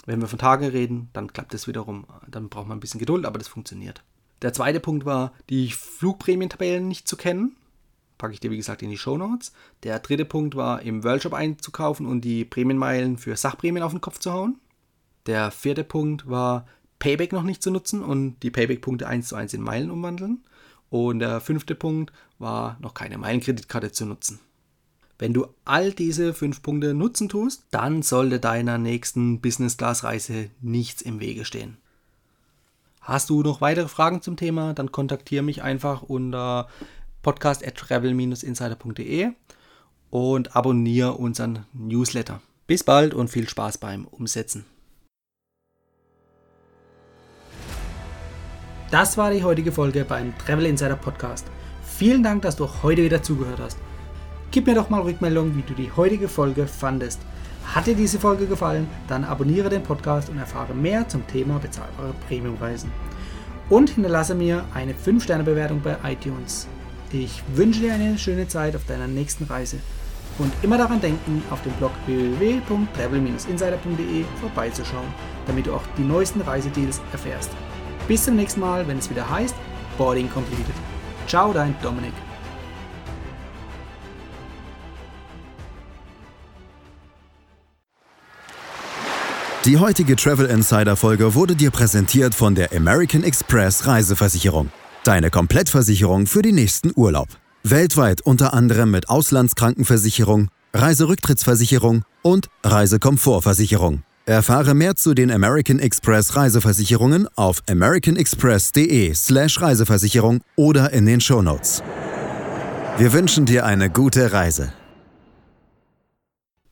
Wenn 0.05 0.21
wir 0.21 0.27
von 0.27 0.39
Tagen 0.39 0.67
reden, 0.67 1.09
dann 1.13 1.33
klappt 1.33 1.55
das 1.55 1.67
wiederum. 1.67 2.05
Dann 2.29 2.49
braucht 2.49 2.67
man 2.67 2.77
ein 2.77 2.81
bisschen 2.81 2.99
Geduld, 2.99 3.25
aber 3.25 3.39
das 3.39 3.47
funktioniert. 3.47 4.03
Der 4.43 4.53
zweite 4.53 4.79
Punkt 4.79 5.03
war, 5.03 5.33
die 5.49 5.71
Flugprämientabellen 5.71 6.87
nicht 6.87 7.07
zu 7.07 7.17
kennen 7.17 7.55
packe 8.19 8.33
ich 8.33 8.39
dir 8.39 8.51
wie 8.51 8.57
gesagt 8.57 8.83
in 8.83 8.91
die 8.91 8.97
Show 8.99 9.17
Notes. 9.17 9.51
Der 9.81 9.97
dritte 9.97 10.25
Punkt 10.25 10.55
war, 10.55 10.83
im 10.83 11.03
Worldshop 11.03 11.33
einzukaufen 11.33 12.05
und 12.05 12.21
die 12.21 12.45
Prämienmeilen 12.45 13.17
für 13.17 13.35
Sachprämien 13.35 13.81
auf 13.81 13.91
den 13.91 14.01
Kopf 14.01 14.19
zu 14.19 14.31
hauen. 14.31 14.59
Der 15.25 15.49
vierte 15.49 15.83
Punkt 15.83 16.29
war, 16.29 16.67
Payback 16.99 17.31
noch 17.31 17.43
nicht 17.43 17.63
zu 17.63 17.71
nutzen 17.71 18.03
und 18.03 18.39
die 18.43 18.51
Payback-Punkte 18.51 19.07
1 19.07 19.29
zu 19.29 19.35
1 19.35 19.55
in 19.55 19.61
Meilen 19.61 19.89
umwandeln. 19.89 20.43
Und 20.91 21.19
der 21.19 21.39
fünfte 21.39 21.75
Punkt 21.75 22.11
war, 22.37 22.77
noch 22.81 22.93
keine 22.93 23.17
Meilenkreditkarte 23.17 23.91
zu 23.91 24.05
nutzen. 24.05 24.39
Wenn 25.17 25.33
du 25.33 25.47
all 25.65 25.91
diese 25.91 26.33
fünf 26.33 26.61
Punkte 26.61 26.93
nutzen 26.93 27.29
tust, 27.29 27.65
dann 27.71 28.01
sollte 28.01 28.39
deiner 28.39 28.77
nächsten 28.77 29.41
Business-Class-Reise 29.41 30.49
nichts 30.61 31.01
im 31.01 31.19
Wege 31.19 31.45
stehen. 31.45 31.77
Hast 33.01 33.29
du 33.29 33.41
noch 33.41 33.59
weitere 33.59 33.87
Fragen 33.87 34.21
zum 34.21 34.37
Thema, 34.37 34.73
dann 34.73 34.91
kontaktiere 34.91 35.43
mich 35.43 35.61
einfach 35.61 36.03
unter 36.03 36.67
podcast 37.21 37.65
at 37.65 37.75
travel-insider.de 37.75 39.31
und 40.09 40.55
abonniere 40.55 41.13
unseren 41.13 41.65
Newsletter. 41.73 42.41
Bis 42.67 42.83
bald 42.83 43.13
und 43.13 43.29
viel 43.29 43.49
Spaß 43.49 43.77
beim 43.79 44.05
Umsetzen. 44.05 44.65
Das 48.91 49.17
war 49.17 49.31
die 49.31 49.43
heutige 49.43 49.71
Folge 49.71 50.03
beim 50.03 50.35
Travel 50.39 50.65
Insider 50.65 50.95
Podcast. 50.95 51.45
Vielen 51.83 52.23
Dank, 52.23 52.41
dass 52.41 52.55
du 52.55 52.67
heute 52.81 53.03
wieder 53.03 53.21
zugehört 53.21 53.59
hast. 53.59 53.77
Gib 54.51 54.65
mir 54.65 54.73
doch 54.73 54.89
mal 54.89 55.01
Rückmeldung, 55.01 55.55
wie 55.55 55.61
du 55.61 55.75
die 55.75 55.91
heutige 55.91 56.27
Folge 56.27 56.65
fandest. 56.65 57.21
Hat 57.65 57.85
dir 57.85 57.95
diese 57.95 58.19
Folge 58.19 58.47
gefallen, 58.47 58.87
dann 59.07 59.23
abonniere 59.23 59.69
den 59.69 59.83
Podcast 59.83 60.29
und 60.29 60.39
erfahre 60.39 60.73
mehr 60.73 61.07
zum 61.07 61.27
Thema 61.27 61.59
bezahlbare 61.59 62.15
Premiumreisen. 62.27 62.91
Und 63.69 63.91
hinterlasse 63.91 64.33
mir 64.33 64.65
eine 64.73 64.93
5-Sterne-Bewertung 64.93 65.81
bei 65.81 65.95
iTunes. 66.03 66.67
Ich 67.11 67.41
wünsche 67.55 67.79
dir 67.79 67.93
eine 67.93 68.19
schöne 68.19 68.47
Zeit 68.47 68.75
auf 68.75 68.85
deiner 68.85 69.07
nächsten 69.07 69.45
Reise 69.45 69.77
und 70.37 70.53
immer 70.61 70.77
daran 70.77 71.01
denken, 71.01 71.41
auf 71.49 71.59
dem 71.63 71.71
Blog 71.73 71.91
www.travel-insider.de 72.05 74.25
vorbeizuschauen, 74.39 75.07
damit 75.47 75.65
du 75.65 75.73
auch 75.73 75.81
die 75.97 76.03
neuesten 76.03 76.41
Reisedeals 76.41 77.01
erfährst. 77.11 77.49
Bis 78.07 78.25
zum 78.25 78.35
nächsten 78.35 78.59
Mal, 78.59 78.87
wenn 78.87 78.99
es 78.99 79.09
wieder 79.09 79.27
heißt 79.27 79.55
Boarding 79.97 80.29
Completed. 80.29 80.75
Ciao, 81.27 81.51
dein 81.51 81.75
Dominik. 81.81 82.13
Die 89.65 89.77
heutige 89.77 90.15
Travel 90.15 90.45
Insider 90.45 90.95
Folge 90.95 91.35
wurde 91.35 91.55
dir 91.55 91.71
präsentiert 91.71 92.33
von 92.33 92.55
der 92.55 92.71
American 92.71 93.23
Express 93.23 93.85
Reiseversicherung. 93.85 94.71
Deine 95.09 95.31
Komplettversicherung 95.31 96.27
für 96.27 96.43
den 96.43 96.53
nächsten 96.53 96.91
Urlaub. 96.95 97.29
Weltweit 97.63 98.21
unter 98.21 98.53
anderem 98.53 98.91
mit 98.91 99.09
Auslandskrankenversicherung, 99.09 100.49
Reiserücktrittsversicherung 100.71 102.03
und 102.21 102.45
Reisekomfortversicherung. 102.63 104.03
Erfahre 104.27 104.75
mehr 104.75 104.95
zu 104.95 105.15
den 105.15 105.31
American 105.31 105.79
Express 105.79 106.35
Reiseversicherungen 106.35 107.27
auf 107.35 107.63
americanexpress.de/slash 107.67 109.59
Reiseversicherung 109.59 110.41
oder 110.55 110.93
in 110.93 111.07
den 111.07 111.21
Shownotes. 111.21 111.81
Wir 112.99 113.11
wünschen 113.11 113.47
dir 113.47 113.65
eine 113.65 113.89
gute 113.89 114.31
Reise. 114.31 114.73